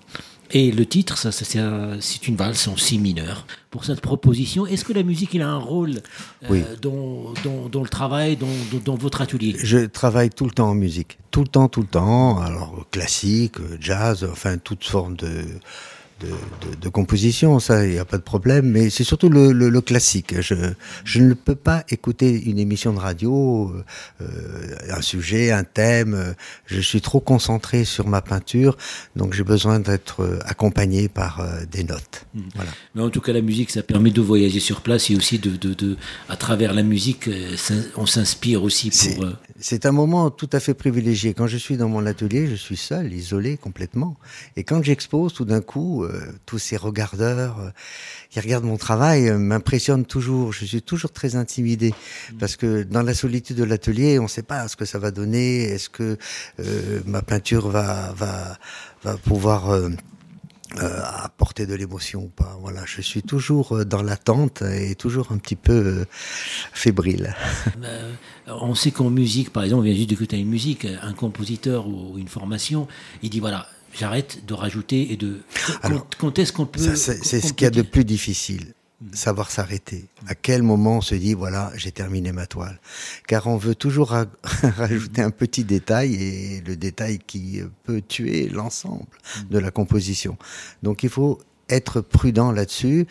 Et 0.52 0.70
le 0.70 0.86
titre, 0.86 1.18
ça, 1.18 1.32
ça, 1.32 1.44
c'est, 1.44 1.58
un- 1.58 2.00
c'est 2.00 2.28
une 2.28 2.36
valse 2.36 2.68
en 2.68 2.76
si 2.76 2.98
mineur. 2.98 3.46
Pour 3.70 3.84
cette 3.84 4.00
proposition, 4.00 4.66
est-ce 4.66 4.84
que 4.84 4.92
la 4.92 5.02
musique 5.02 5.34
il 5.34 5.42
a 5.42 5.48
un 5.48 5.58
rôle 5.58 5.96
euh, 6.44 6.46
Oui. 6.48 6.62
dans, 6.80 7.34
dans, 7.44 7.68
dans 7.68 7.82
le 7.82 7.88
travail, 7.88 8.36
dans, 8.36 8.46
dans, 8.84 8.94
votre 8.94 9.20
atelier? 9.20 9.56
Je 9.58 9.86
travaille 9.86 10.30
tout 10.30 10.44
le 10.44 10.52
temps 10.52 10.70
en 10.70 10.74
musique, 10.74 11.18
tout 11.30 11.40
le 11.42 11.48
temps, 11.48 11.68
tout 11.68 11.82
le 11.82 11.86
temps. 11.88 12.38
Alors 12.40 12.86
classique, 12.90 13.56
jazz, 13.80 14.26
enfin 14.30 14.56
toute 14.58 14.84
forme 14.84 15.16
de 15.16 15.44
de, 16.20 16.28
de, 16.28 16.75
de 16.80 16.88
composition, 16.88 17.58
ça, 17.61 17.85
il 17.85 17.92
n'y 17.92 17.99
a 17.99 18.04
pas 18.04 18.16
de 18.16 18.23
problème. 18.23 18.70
Mais 18.70 18.90
c'est 18.90 19.04
surtout 19.04 19.28
le, 19.28 19.52
le, 19.52 19.68
le 19.68 19.80
classique. 19.80 20.40
Je, 20.40 20.54
je 21.04 21.20
ne 21.20 21.35
peux 21.35 21.54
pas 21.54 21.85
écouter 21.90 22.42
une 22.44 22.58
émission 22.58 22.92
de 22.92 22.99
radio, 22.99 23.73
euh, 23.75 23.85
euh, 24.23 24.76
un 24.99 25.02
sujet, 25.02 25.52
un 25.52 25.64
thème. 25.64 26.14
euh, 26.14 26.32
Je 26.66 26.80
suis 26.80 27.00
trop 27.00 27.20
concentré 27.20 27.85
sur 27.85 28.06
ma 28.08 28.23
peinture, 28.23 28.76
donc 29.14 29.35
j'ai 29.35 29.44
besoin 29.44 29.80
d'être 29.80 30.23
euh, 30.23 30.38
accompagné 30.44 31.08
par 31.08 31.40
euh, 31.40 31.64
des 31.70 31.85
notes. 31.85 32.26
Voilà. 32.54 32.70
Mais 32.94 33.02
en 33.02 33.11
tout 33.11 33.20
cas, 33.20 33.32
la 33.32 33.42
musique, 33.42 33.70
ça 33.70 33.82
permet 33.82 34.11
de 34.11 34.20
voyager 34.20 34.61
sur 34.61 34.80
place 34.80 35.11
et 35.11 35.16
aussi 35.16 35.38
de, 35.38 35.56
de, 35.56 35.75
de 35.75 35.96
à 36.28 36.37
travers 36.37 36.73
la 36.75 36.82
musique, 36.82 37.28
on 37.96 38.06
s'inspire 38.06 38.62
aussi 38.62 38.90
pour. 38.90 39.26
C'est 39.58 39.86
un 39.86 39.92
moment 39.92 40.30
tout 40.30 40.50
à 40.52 40.60
fait 40.60 40.75
privilégié. 40.75 41.32
Quand 41.32 41.46
je 41.46 41.56
suis 41.56 41.78
dans 41.78 41.88
mon 41.88 42.04
atelier, 42.04 42.46
je 42.46 42.54
suis 42.54 42.76
seul, 42.76 43.12
isolé 43.12 43.56
complètement. 43.56 44.16
Et 44.56 44.64
quand 44.64 44.82
j'expose, 44.82 45.32
tout 45.32 45.46
d'un 45.46 45.62
coup, 45.62 46.04
euh, 46.04 46.20
tous 46.44 46.58
ces 46.58 46.76
regardeurs 46.76 47.60
euh, 47.60 47.70
qui 48.28 48.38
regardent 48.40 48.66
mon 48.66 48.76
travail 48.76 49.28
euh, 49.28 49.38
m'impressionnent 49.38 50.04
toujours. 50.04 50.52
Je 50.52 50.66
suis 50.66 50.82
toujours 50.82 51.10
très 51.10 51.36
intimidé 51.36 51.94
parce 52.38 52.56
que 52.56 52.82
dans 52.82 53.02
la 53.02 53.14
solitude 53.14 53.56
de 53.56 53.64
l'atelier, 53.64 54.18
on 54.18 54.25
ne 54.25 54.28
sait 54.28 54.42
pas 54.42 54.68
ce 54.68 54.76
que 54.76 54.84
ça 54.84 54.98
va 54.98 55.10
donner. 55.10 55.62
Est-ce 55.62 55.88
que 55.88 56.18
ma 57.06 57.22
peinture 57.22 57.68
va 57.68 58.12
va 58.12 58.58
va 59.04 59.16
pouvoir 59.16 59.70
euh, 60.78 61.00
apporter 61.04 61.66
de 61.66 61.75
l'émotion 61.75 62.25
ou 62.25 62.28
pas. 62.28 62.56
Voilà, 62.61 62.82
je 62.85 63.00
suis 63.00 63.23
toujours 63.23 63.76
euh, 63.76 63.85
dans 63.85 64.02
l'attente 64.02 64.62
et 64.62 64.94
toujours 64.94 65.32
un 65.32 65.38
petit 65.38 65.56
peu 65.56 65.73
euh, 65.73 66.04
fébrile. 66.73 67.35
euh, 67.85 68.12
on 68.46 68.75
sait 68.75 68.90
qu'en 68.90 69.11
musique, 69.11 69.52
par 69.52 69.62
exemple, 69.62 69.80
on 69.80 69.85
vient 69.85 69.94
juste 69.94 70.11
d'écouter 70.11 70.38
une 70.38 70.49
musique, 70.49 70.87
un 71.02 71.12
compositeur 71.12 71.87
ou 71.87 72.18
une 72.18 72.28
formation, 72.28 72.88
il 73.23 73.30
dit 73.30 73.40
voilà, 73.40 73.66
j'arrête 73.94 74.44
de 74.46 74.54
rajouter 74.54 75.12
et 75.12 75.16
de. 75.16 75.40
Alors, 75.82 76.00
quand, 76.00 76.16
quand 76.18 76.38
est-ce 76.38 76.52
qu'on 76.52 76.66
peut. 76.66 76.94
C'est 76.96 77.40
ce 77.40 77.52
qu'il 77.52 77.64
y 77.64 77.68
a 77.68 77.70
de 77.70 77.82
plus 77.82 78.04
difficile, 78.04 78.75
savoir 79.12 79.50
s'arrêter. 79.50 80.06
À 80.26 80.34
quel 80.34 80.62
moment 80.62 80.98
on 80.98 81.00
se 81.00 81.14
dit, 81.14 81.34
voilà, 81.34 81.72
j'ai 81.76 81.92
terminé 81.92 82.32
ma 82.32 82.46
toile 82.46 82.80
Car 83.26 83.46
on 83.46 83.56
veut 83.56 83.75
toujours 83.75 84.10
ra- 84.10 84.26
rajouter 84.62 85.22
un 85.22 85.30
petit 85.30 85.64
détail, 85.64 86.14
et 86.14 86.62
le 86.66 86.76
détail 86.76 87.18
qui 87.18 87.60
peut 87.84 88.02
tuer 88.02 88.48
l'ensemble 88.48 89.06
de 89.50 89.58
la 89.58 89.70
composition. 89.70 90.36
Donc 90.82 91.02
il 91.02 91.08
faut 91.10 91.38
être 91.68 92.00
prudent 92.00 92.52
là-dessus, 92.52 93.06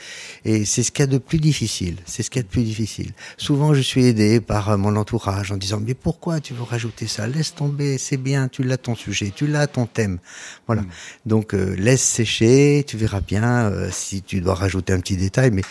et 0.46 0.64
c'est 0.66 0.82
ce 0.84 0.92
qu'il 0.92 1.04
y 1.04 1.08
a 1.10 1.12
de 1.12 1.18
plus 1.18 1.40
difficile. 1.40 1.98
C'est 2.06 2.24
ce 2.24 2.30
qu'il 2.30 2.40
y 2.40 2.44
a 2.44 2.44
de 2.44 2.50
plus 2.50 2.64
difficile. 2.64 3.12
Souvent, 3.38 3.74
je 3.74 3.82
suis 3.82 4.06
aidé 4.06 4.40
par 4.40 4.70
euh, 4.70 4.78
mon 4.78 4.96
entourage 4.96 5.52
en 5.52 5.58
disant, 5.58 5.82
mais 5.86 5.94
pourquoi 5.94 6.40
tu 6.40 6.54
veux 6.54 6.64
rajouter 6.64 7.08
ça? 7.08 7.28
Laisse 7.28 7.54
tomber, 7.54 7.98
c'est 7.98 8.18
bien, 8.18 8.48
tu 8.48 8.64
l'as 8.64 8.78
ton 8.78 8.96
sujet, 8.96 9.34
tu 9.36 9.48
l'as 9.48 9.68
ton 9.68 9.86
thème. 9.86 10.20
Voilà. 10.68 10.84
Donc 11.26 11.54
euh, 11.54 11.76
laisse 11.76 12.04
sécher, 12.04 12.84
tu 12.88 12.98
verras 12.98 13.22
bien 13.22 13.70
euh, 13.70 13.90
si 13.92 14.22
tu 14.22 14.42
dois 14.42 14.56
rajouter 14.56 14.94
un 14.94 15.00
petit 15.00 15.18
détail, 15.18 15.52
mais 15.52 15.64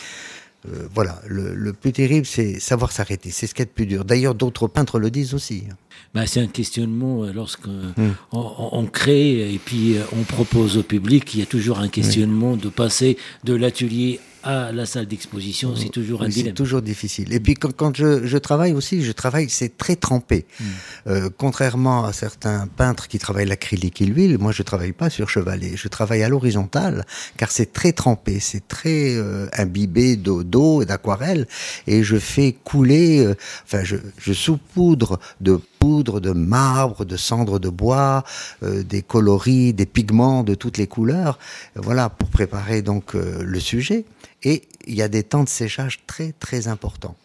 euh, 0.69 0.89
voilà, 0.95 1.21
le, 1.27 1.55
le 1.55 1.73
plus 1.73 1.93
terrible, 1.93 2.27
c'est 2.27 2.59
savoir 2.61 2.93
s'arrêter. 2.93 3.31
C'est 3.31 3.47
ce 3.47 3.55
qui 3.55 3.63
est 3.63 3.67
le 3.67 3.71
plus 3.71 3.87
dur. 3.87 4.05
D'ailleurs, 4.05 4.35
d'autres 4.35 4.67
peintres 4.69 4.99
le 4.99 5.11
disent 5.11 5.35
aussi. 5.35 5.65
Bah, 6.15 6.27
c'est 6.27 6.41
un 6.41 6.47
questionnement 6.47 7.25
euh, 7.25 7.33
lorsque 7.33 7.67
Hmm. 7.97 8.13
on, 8.33 8.87
crée 8.87 9.53
et 9.55 9.59
puis 9.65 9.97
euh, 9.97 10.03
on 10.13 10.23
propose 10.23 10.77
au 10.79 10.83
public. 10.83 11.35
Il 11.35 11.41
y 11.41 11.43
a 11.43 11.47
toujours 11.47 11.79
un 11.79 11.89
questionnement 11.89 12.57
de 12.57 12.69
passer 12.69 13.17
de 13.45 13.55
l'atelier 13.55 14.21
à 14.43 14.73
la 14.73 14.85
salle 14.85 15.07
d'exposition. 15.07 15.75
C'est 15.75 15.89
toujours 15.89 16.21
un 16.23 16.27
Oui, 16.27 16.33
c'est 16.33 16.41
dilemme. 16.41 16.55
toujours 16.55 16.83
difficile. 16.83 17.33
Et 17.33 17.41
puis 17.41 17.55
quand, 17.55 17.75
quand 17.75 17.97
je, 17.97 18.27
je 18.27 18.37
travaille 18.37 18.73
aussi, 18.73 19.03
je 19.03 19.13
travaille, 19.13 19.49
c'est 19.49 19.79
très 19.79 19.97
trempé. 19.97 20.45
Hmm. 20.61 20.65
Euh, 21.07 21.31
contrairement 21.37 22.05
à 22.05 22.13
certains 22.13 22.67
peintres 22.67 23.09
qui 23.09 23.19
travaillent 23.19 23.47
l'acrylique 23.49 24.03
et 24.03 24.07
l'huile, 24.07 24.37
moi 24.39 24.53
je 24.53 24.63
travaille 24.63 24.93
pas 24.93 25.09
sur 25.09 25.31
chevalet. 25.31 25.73
Je 25.77 25.89
travaille 25.89 26.23
à 26.23 26.29
l'horizontale, 26.29 27.07
car 27.39 27.51
c'est 27.51 27.73
très 27.73 27.93
trempé, 27.93 28.39
c'est 28.41 28.69
très 28.69 29.15
euh, 29.17 29.47
imbibé 29.57 30.17
d'eau, 30.17 30.45
d'eau 30.45 30.83
et 30.83 30.87
d'aquarelle, 30.87 31.47
et 31.87 32.03
je 32.03 32.17
fais 32.19 32.55
couler, 32.65 33.25
euh, 33.25 33.35
enfin 33.65 33.83
je, 33.83 33.97
je 34.19 34.33
saupoudre 34.35 35.19
de 35.41 35.59
de 35.85 36.31
marbre, 36.31 37.05
de 37.05 37.17
cendres 37.17 37.59
de 37.59 37.69
bois, 37.69 38.25
euh, 38.63 38.83
des 38.83 39.03
coloris, 39.03 39.75
des 39.75 39.87
pigments 39.87 40.43
de 40.43 40.55
toutes 40.55 40.79
les 40.79 40.87
couleurs, 40.87 41.39
voilà 41.77 42.09
pour 42.09 42.29
préparer 42.29 42.83
donc 42.83 43.15
euh, 43.15 43.43
le 43.43 43.61
sujet. 43.61 44.05
Et 44.43 44.63
il 44.87 44.95
y 44.95 45.03
a 45.03 45.09
des 45.09 45.23
temps 45.23 45.45
de 45.45 45.49
séchage 45.49 46.01
très 46.07 46.33
très 46.33 46.69
importants. 46.69 47.17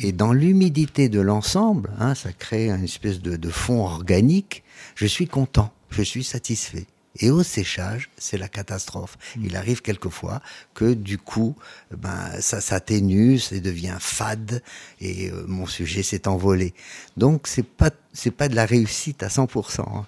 Et 0.00 0.12
dans 0.12 0.32
l'humidité 0.32 1.08
de 1.08 1.20
l'ensemble, 1.20 1.90
hein, 1.98 2.14
ça 2.14 2.32
crée 2.32 2.70
une 2.70 2.84
espèce 2.84 3.20
de 3.20 3.50
fond 3.50 3.84
organique. 3.84 4.62
Je 4.94 5.06
suis 5.06 5.26
content, 5.26 5.72
je 5.90 6.02
suis 6.02 6.24
satisfait. 6.24 6.86
Et 7.20 7.30
au 7.30 7.42
séchage, 7.42 8.10
c'est 8.16 8.38
la 8.38 8.48
catastrophe. 8.48 9.18
Il 9.42 9.56
arrive 9.56 9.82
quelquefois 9.82 10.40
que 10.74 10.94
du 10.94 11.18
coup, 11.18 11.56
ben 11.96 12.30
ça 12.40 12.60
s'atténue, 12.60 13.38
ça 13.38 13.58
devient 13.58 13.96
fade 13.98 14.62
et 15.00 15.30
euh, 15.30 15.44
mon 15.48 15.66
sujet 15.66 16.02
s'est 16.02 16.28
envolé. 16.28 16.74
Donc 17.16 17.46
c'est 17.48 17.62
pas 17.66 17.90
c'est 18.12 18.30
pas 18.30 18.48
de 18.48 18.54
la 18.56 18.66
réussite 18.66 19.22
à 19.22 19.28
100%. 19.28 19.80
hein. 19.80 20.06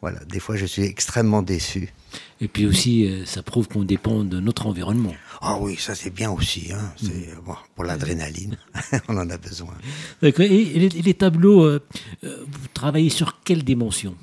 Voilà, 0.00 0.20
des 0.24 0.40
fois 0.40 0.56
je 0.56 0.66
suis 0.66 0.82
extrêmement 0.84 1.42
déçu. 1.42 1.92
Et 2.40 2.48
puis 2.48 2.66
aussi, 2.66 3.06
euh, 3.06 3.24
ça 3.24 3.42
prouve 3.42 3.68
qu'on 3.68 3.84
dépend 3.84 4.24
de 4.24 4.40
notre 4.40 4.66
environnement. 4.66 5.14
Ah 5.44 5.58
oui, 5.60 5.76
ça 5.76 5.96
c'est 5.96 6.10
bien 6.10 6.30
aussi. 6.30 6.72
Hein. 6.72 6.92
C'est 6.96 7.34
bon, 7.44 7.56
pour 7.74 7.82
l'adrénaline, 7.82 8.56
on 9.08 9.16
en 9.16 9.28
a 9.28 9.36
besoin. 9.38 9.74
D'accord. 10.22 10.44
Et, 10.44 10.88
les, 10.88 11.14
tableaux, 11.14 11.64
euh, 11.64 11.80
euh, 12.22 12.44
vous 12.46 12.68
travaillez 12.72 13.10
sur 13.10 13.40
quelle 13.42 13.64
dimension? 13.64 14.14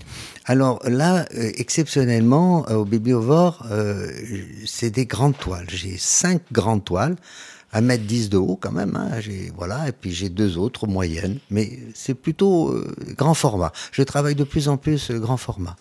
Alors 0.45 0.79
là, 0.87 1.25
euh, 1.35 1.51
exceptionnellement, 1.55 2.65
euh, 2.69 2.75
au 2.75 2.85
Bibliovore, 2.85 3.65
c'est 4.65 4.91
des 4.91 5.05
grandes 5.05 5.37
toiles. 5.37 5.67
J'ai 5.69 5.97
cinq 5.97 6.41
grandes 6.53 6.85
toiles, 6.85 7.17
1 7.73 7.81
mètre 7.81 8.03
10 8.05 8.29
de 8.29 8.37
haut 8.37 8.57
quand 8.59 8.71
même. 8.71 8.95
Hein, 8.95 9.19
j'ai, 9.19 9.51
voilà, 9.55 9.87
et 9.87 9.91
puis 9.91 10.11
j'ai 10.11 10.29
deux 10.29 10.57
autres 10.57 10.87
moyennes, 10.87 11.39
mais 11.49 11.79
c'est 11.93 12.13
plutôt 12.13 12.69
euh, 12.69 12.95
grand 13.17 13.33
format. 13.33 13.71
Je 13.91 14.03
travaille 14.03 14.35
de 14.35 14.43
plus 14.43 14.67
en 14.67 14.77
plus 14.77 15.11
euh, 15.11 15.19
grand 15.19 15.37
format. 15.37 15.75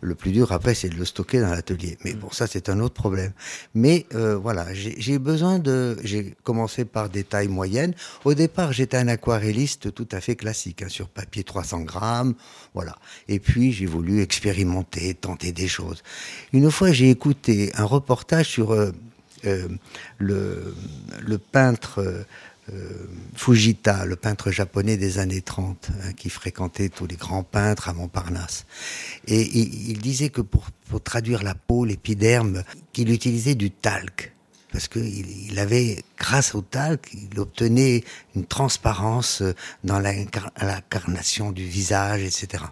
Le 0.00 0.14
plus 0.14 0.32
dur 0.32 0.52
après, 0.52 0.74
c'est 0.74 0.88
de 0.88 0.96
le 0.96 1.04
stocker 1.04 1.40
dans 1.40 1.50
l'atelier. 1.50 1.98
Mais 2.04 2.14
bon, 2.14 2.30
ça 2.30 2.46
c'est 2.46 2.68
un 2.68 2.80
autre 2.80 2.94
problème. 2.94 3.32
Mais 3.74 4.06
euh, 4.14 4.36
voilà, 4.36 4.66
j'ai, 4.72 5.18
besoin 5.18 5.58
de. 5.58 5.96
J'ai 6.02 6.34
commencé 6.42 6.84
par 6.84 7.08
des 7.08 7.24
tailles 7.24 7.48
moyennes. 7.48 7.94
Au 8.24 8.34
départ, 8.34 8.72
j'étais 8.72 8.96
un 8.96 9.08
aquarelliste 9.08 9.92
tout 9.94 10.08
à 10.12 10.20
fait 10.20 10.36
classique, 10.36 10.82
hein, 10.82 10.88
sur 10.88 11.08
papier 11.08 11.44
300 11.44 11.80
grammes, 11.82 12.34
voilà. 12.74 12.96
Et 13.28 13.38
puis 13.38 13.72
j'ai 13.72 13.86
voulu 13.86 14.20
expérimenter, 14.20 15.14
tenter 15.14 15.52
des 15.52 15.68
choses. 15.68 16.02
Une 16.52 16.70
fois, 16.70 16.92
j'ai 16.92 17.10
écouté 17.10 17.70
un 17.74 17.84
reportage 17.84 18.48
sur 18.48 18.72
euh, 18.72 18.92
le, 20.18 20.74
le 21.20 21.38
peintre 21.38 22.00
euh, 22.00 22.24
euh, 22.72 23.06
Fujita, 23.34 24.06
le 24.06 24.16
peintre 24.16 24.50
japonais 24.50 24.96
des 24.96 25.18
années 25.18 25.42
30, 25.42 25.90
hein, 25.90 26.12
qui 26.14 26.30
fréquentait 26.30 26.88
tous 26.88 27.06
les 27.06 27.16
grands 27.16 27.42
peintres 27.42 27.90
à 27.90 27.92
Montparnasse. 27.92 28.64
Et 29.26 29.42
il, 29.42 29.98
disait 30.00 30.30
que 30.30 30.40
pour, 30.40 30.70
traduire 31.02 31.42
la 31.42 31.54
peau, 31.54 31.84
l'épiderme, 31.84 32.62
qu'il 32.92 33.10
utilisait 33.10 33.54
du 33.54 33.70
talc. 33.70 34.32
Parce 34.72 34.88
qu'il 34.88 35.50
il 35.50 35.58
avait, 35.58 36.02
grâce 36.16 36.54
au 36.54 36.62
talc, 36.62 37.10
il 37.12 37.38
obtenait 37.38 38.02
une 38.34 38.46
transparence 38.46 39.42
euh, 39.42 39.54
dans 39.84 39.98
l'incar- 39.98 40.52
l'incarnation 40.60 41.52
du 41.52 41.64
visage, 41.64 42.22
etc. 42.22 42.64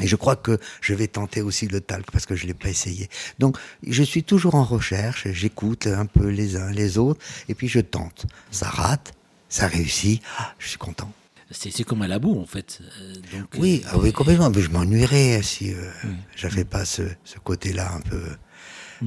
Et 0.00 0.06
je 0.06 0.16
crois 0.16 0.36
que 0.36 0.58
je 0.80 0.94
vais 0.94 1.06
tenter 1.08 1.42
aussi 1.42 1.66
le 1.68 1.80
talc 1.80 2.10
parce 2.10 2.24
que 2.26 2.34
je 2.34 2.46
l'ai 2.46 2.54
pas 2.54 2.68
essayé. 2.68 3.08
Donc, 3.38 3.58
je 3.86 4.02
suis 4.02 4.22
toujours 4.24 4.54
en 4.54 4.64
recherche, 4.64 5.28
j'écoute 5.32 5.86
un 5.86 6.06
peu 6.06 6.28
les 6.28 6.56
uns 6.56 6.70
les 6.70 6.98
autres, 6.98 7.20
et 7.48 7.54
puis 7.54 7.68
je 7.68 7.80
tente. 7.80 8.26
Ça 8.50 8.68
rate, 8.68 9.12
ça 9.48 9.66
réussit, 9.66 10.22
ah, 10.38 10.54
je 10.58 10.68
suis 10.68 10.78
content. 10.78 11.12
C'est 11.50 11.84
comme 11.84 12.00
un 12.00 12.08
labo, 12.08 12.40
en 12.40 12.46
fait. 12.46 12.80
Euh, 13.02 13.14
donc, 13.36 13.48
Oui, 13.58 13.82
euh, 13.84 13.88
ah 13.92 13.98
oui, 13.98 14.10
complètement. 14.12 14.48
Mais 14.48 14.62
je 14.62 14.70
m'ennuierais 14.70 15.42
si 15.42 15.74
euh, 15.74 15.90
j'avais 16.34 16.64
pas 16.64 16.86
ce, 16.86 17.02
ce 17.24 17.38
côté-là 17.38 17.92
un 17.94 18.00
peu 18.00 18.22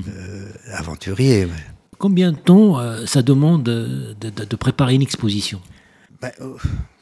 euh, 0.08 0.52
aventurier. 0.74 1.48
Combien 1.98 2.32
de 2.34 2.38
temps 2.38 2.78
ça 3.08 3.24
demande 3.24 3.64
de, 3.64 4.14
de- 4.20 4.30
de 4.46 4.56
préparer 4.56 4.94
une 4.94 5.02
exposition? 5.02 5.60
Bah, 6.22 6.32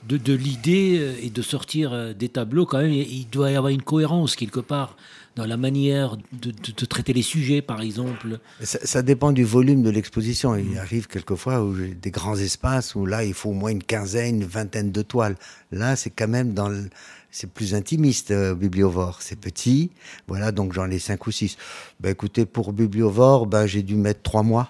de, 0.07 0.17
de 0.17 0.33
l'idée 0.33 1.15
et 1.21 1.29
de 1.29 1.41
sortir 1.41 2.13
des 2.15 2.29
tableaux, 2.29 2.65
quand 2.65 2.79
même, 2.79 2.91
il 2.91 3.27
doit 3.29 3.51
y 3.51 3.55
avoir 3.55 3.71
une 3.71 3.81
cohérence 3.81 4.35
quelque 4.35 4.59
part 4.59 4.95
dans 5.35 5.45
la 5.45 5.57
manière 5.57 6.17
de, 6.31 6.85
traiter 6.85 7.13
les 7.13 7.21
sujets, 7.21 7.61
par 7.61 7.81
exemple 7.81 8.39
ça, 8.61 9.01
dépend 9.01 9.31
du 9.31 9.43
volume 9.43 9.81
de 9.81 9.89
l'exposition. 9.89 10.55
Il 10.55 10.77
arrive 10.77 11.07
quelquefois 11.07 11.63
où 11.63 11.75
j'ai 11.75 11.95
des 11.95 12.11
grands 12.11 12.35
espaces 12.35 12.93
où 12.93 13.05
là, 13.05 13.23
il 13.23 13.33
faut 13.33 13.49
au 13.49 13.53
moins 13.53 13.71
une 13.71 13.83
quinzaine, 13.83 14.41
une 14.41 14.47
vingtaine 14.47 14.91
de 14.91 15.01
toiles. 15.01 15.35
Là, 15.71 15.95
c'est 15.95 16.11
quand 16.11 16.27
même 16.27 16.53
dans 16.53 16.71
c'est 17.31 17.51
plus 17.51 17.73
intimiste, 17.73 18.29
euh, 18.29 18.53
Bibliovore. 18.53 19.23
C'est 19.23 19.39
petit. 19.39 19.89
Voilà, 20.27 20.51
donc 20.51 20.73
j'en 20.73 20.89
ai 20.91 20.99
cinq 20.99 21.25
ou 21.25 21.31
six. 21.31 21.57
Ben, 21.99 22.11
écoutez, 22.11 22.45
pour 22.45 22.73
Bibliovore, 22.73 23.47
ben, 23.47 23.65
j'ai 23.65 23.81
dû 23.81 23.95
mettre 23.95 24.21
trois 24.21 24.43
mois. 24.43 24.69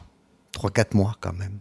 Trois, 0.54 0.70
quatre 0.70 0.94
mois 0.94 1.18
quand 1.20 1.34
même. 1.34 1.60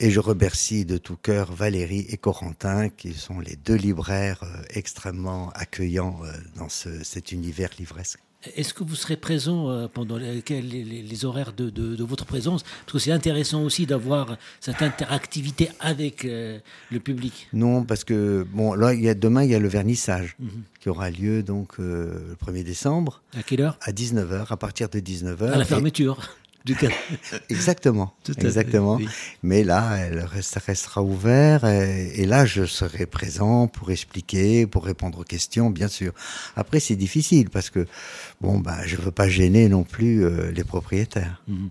Et 0.00 0.10
je 0.10 0.20
remercie 0.20 0.84
de 0.84 0.98
tout 0.98 1.16
cœur 1.16 1.52
Valérie 1.52 2.06
et 2.08 2.16
Corentin, 2.16 2.88
qui 2.88 3.14
sont 3.14 3.40
les 3.40 3.56
deux 3.56 3.74
libraires 3.74 4.42
euh, 4.42 4.62
extrêmement 4.70 5.50
accueillants 5.54 6.20
euh, 6.24 6.32
dans 6.56 6.68
cet 6.68 7.32
univers 7.32 7.70
livresque. 7.78 8.20
Est-ce 8.56 8.74
que 8.74 8.82
vous 8.82 8.96
serez 8.96 9.16
présent 9.16 9.70
euh, 9.70 9.86
pendant 9.86 10.16
les, 10.16 10.42
les, 10.42 11.24
horaires 11.24 11.52
de, 11.52 12.02
votre 12.02 12.24
présence? 12.24 12.64
Parce 12.64 12.92
que 12.94 12.98
c'est 12.98 13.12
intéressant 13.12 13.62
aussi 13.62 13.86
d'avoir 13.86 14.36
cette 14.58 14.82
interactivité 14.82 15.68
avec 15.78 16.24
le 16.24 16.98
public. 16.98 17.48
Non, 17.52 17.84
parce 17.84 18.02
que 18.02 18.44
bon, 18.50 18.74
là, 18.74 18.94
il 18.94 19.02
y 19.02 19.08
a, 19.08 19.14
demain, 19.14 19.44
il 19.44 19.50
y 19.50 19.54
a 19.54 19.60
le 19.60 19.68
vernissage 19.68 20.34
mhm. 20.40 20.62
qui 20.80 20.88
aura 20.88 21.10
lieu 21.10 21.44
donc 21.44 21.78
le 21.78 22.36
1er 22.44 22.64
décembre. 22.64 23.22
À 23.36 23.44
quelle 23.44 23.60
heure? 23.60 23.78
À 23.80 23.92
19h, 23.92 24.46
à 24.50 24.56
partir 24.56 24.88
de 24.88 24.98
19h. 24.98 25.52
À 25.52 25.58
la 25.58 25.64
fermeture 25.64 26.18
exactement, 27.50 28.14
exactement. 28.38 28.98
Mais 29.42 29.64
là, 29.64 29.96
elle 29.96 30.20
restera 30.20 31.02
ouvert 31.02 31.64
et, 31.64 32.24
là, 32.24 32.46
je 32.46 32.64
serai 32.64 33.06
présent 33.06 33.66
pour 33.66 33.90
expliquer, 33.90 34.66
pour 34.66 34.84
répondre 34.84 35.20
aux 35.20 35.24
questions, 35.24 35.70
bien 35.70 35.88
sûr. 35.88 36.12
Après, 36.56 36.80
c'est 36.80 36.96
difficile 36.96 37.50
parce 37.50 37.70
que 37.70 37.86
bon, 38.40 38.58
bah, 38.58 38.78
je 38.86 38.96
veux 38.96 39.10
pas 39.10 39.28
gêner 39.28 39.68
non 39.68 39.84
plus 39.84 40.24
euh, 40.24 40.50
les 40.52 40.64
propriétaires. 40.64 41.42
Mhm. 41.48 41.68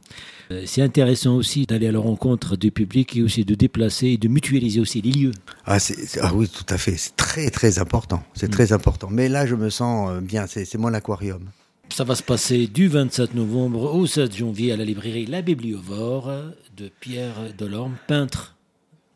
Euh, 0.51 0.63
c'est 0.65 0.81
intéressant 0.81 1.35
aussi 1.35 1.65
d'aller 1.65 1.87
à 1.87 1.91
la 1.91 1.99
rencontre 1.99 2.57
du 2.57 2.71
public 2.71 3.15
et 3.15 3.21
aussi 3.21 3.45
de 3.45 3.55
déplacer 3.55 4.07
et 4.07 4.17
de 4.17 4.27
mutualiser 4.27 4.79
aussi 4.79 5.01
les 5.01 5.11
lieux. 5.11 5.31
Ah, 5.65 5.77
ah 6.21 6.31
oui, 6.33 6.49
tout 6.49 6.65
à 6.73 6.77
fait. 6.77 6.97
C'est 6.97 7.15
très 7.15 7.49
très 7.49 7.79
important. 7.79 8.23
C'est 8.33 8.47
mhm. 8.47 8.53
très 8.53 8.73
important. 8.73 9.07
Mais 9.09 9.29
là, 9.29 9.45
je 9.45 9.55
me 9.55 9.69
sens 9.69 10.11
euh, 10.11 10.21
bien. 10.21 10.47
C'est 10.47 10.75
mon 10.75 10.93
aquarium. 10.93 11.49
Ça 11.93 12.05
va 12.05 12.15
se 12.15 12.23
passer 12.23 12.67
du 12.67 12.87
27 12.87 13.35
novembre 13.35 13.93
au 13.93 14.07
7 14.07 14.33
janvier 14.35 14.71
à 14.71 14.77
la 14.77 14.85
librairie 14.85 15.25
La 15.25 15.41
Bibliovore 15.41 16.31
de 16.77 16.89
Pierre 17.01 17.53
Delorme, 17.57 17.97
peintre 18.07 18.55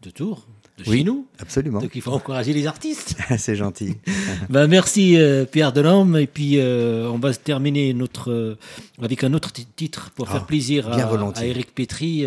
de 0.02 0.10
Tours. 0.10 0.46
De 0.78 0.84
chez 0.84 1.06
nous. 1.06 1.26
Absolument. 1.40 1.80
Donc 1.80 1.96
il 1.96 2.02
faut 2.02 2.12
encourager 2.12 2.52
les 2.52 2.68
artistes. 2.68 3.16
C'est 3.38 3.56
gentil. 3.56 3.96
ben, 4.50 4.68
merci 4.68 5.18
euh, 5.18 5.46
Pierre 5.46 5.72
Delorme. 5.72 6.18
Et 6.18 6.28
puis 6.28 6.60
euh, 6.60 7.10
on 7.10 7.18
va 7.18 7.34
terminer 7.34 7.94
notre, 7.94 8.30
euh, 8.30 8.58
avec 9.02 9.24
un 9.24 9.34
autre 9.34 9.54
titre 9.54 10.12
pour 10.12 10.28
faire 10.28 10.42
ah, 10.44 10.48
plaisir 10.48 10.92
à, 10.92 10.98
à, 10.98 11.46
Eric 11.46 11.74
Petri. 11.74 12.26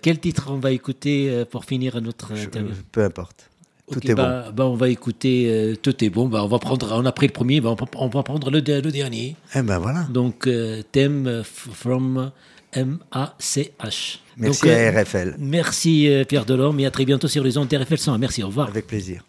quel 0.00 0.18
titre 0.18 0.46
on 0.50 0.60
va 0.60 0.72
écouter 0.72 1.44
pour 1.50 1.66
finir 1.66 2.00
notre 2.00 2.32
interview? 2.32 2.74
Peu 2.90 3.04
importe. 3.04 3.50
Tout 3.90 4.10
est 4.10 4.14
bah, 4.14 4.44
bon. 4.46 4.52
Bah, 4.52 4.66
on 4.66 4.74
va 4.74 4.88
écouter 4.88 5.46
euh, 5.48 5.76
Tout 5.76 6.04
est 6.04 6.10
bon. 6.10 6.28
Bah, 6.28 6.44
on, 6.44 6.48
va 6.48 6.58
prendre, 6.58 6.92
on 6.92 7.04
a 7.04 7.12
pris 7.12 7.26
le 7.26 7.32
premier, 7.32 7.60
bah, 7.60 7.74
on, 7.96 8.08
va 8.08 8.22
prendre 8.22 8.50
le, 8.50 8.58
le, 8.60 8.92
dernier. 8.92 9.36
Eh 9.54 9.62
ben 9.62 9.78
voilà. 9.78 10.04
Donc, 10.10 10.46
euh, 10.46 10.82
thème 10.92 11.42
from 11.44 12.30
M-A-C-H. 12.72 14.18
Merci 14.38 14.70
à 14.70 14.72
euh, 14.72 15.02
RFL. 15.02 15.36
Merci 15.38 16.08
Pierre 16.28 16.44
Delorme 16.44 16.80
et 16.80 16.86
à 16.86 16.90
très 16.90 17.04
bientôt 17.04 17.28
sur 17.28 17.44
les 17.44 17.58
ondes 17.58 17.72
RFL 17.72 17.98
100. 17.98 18.18
Merci, 18.18 18.42
au 18.42 18.46
revoir. 18.46 18.68
Avec 18.68 18.86
plaisir. 18.86 19.22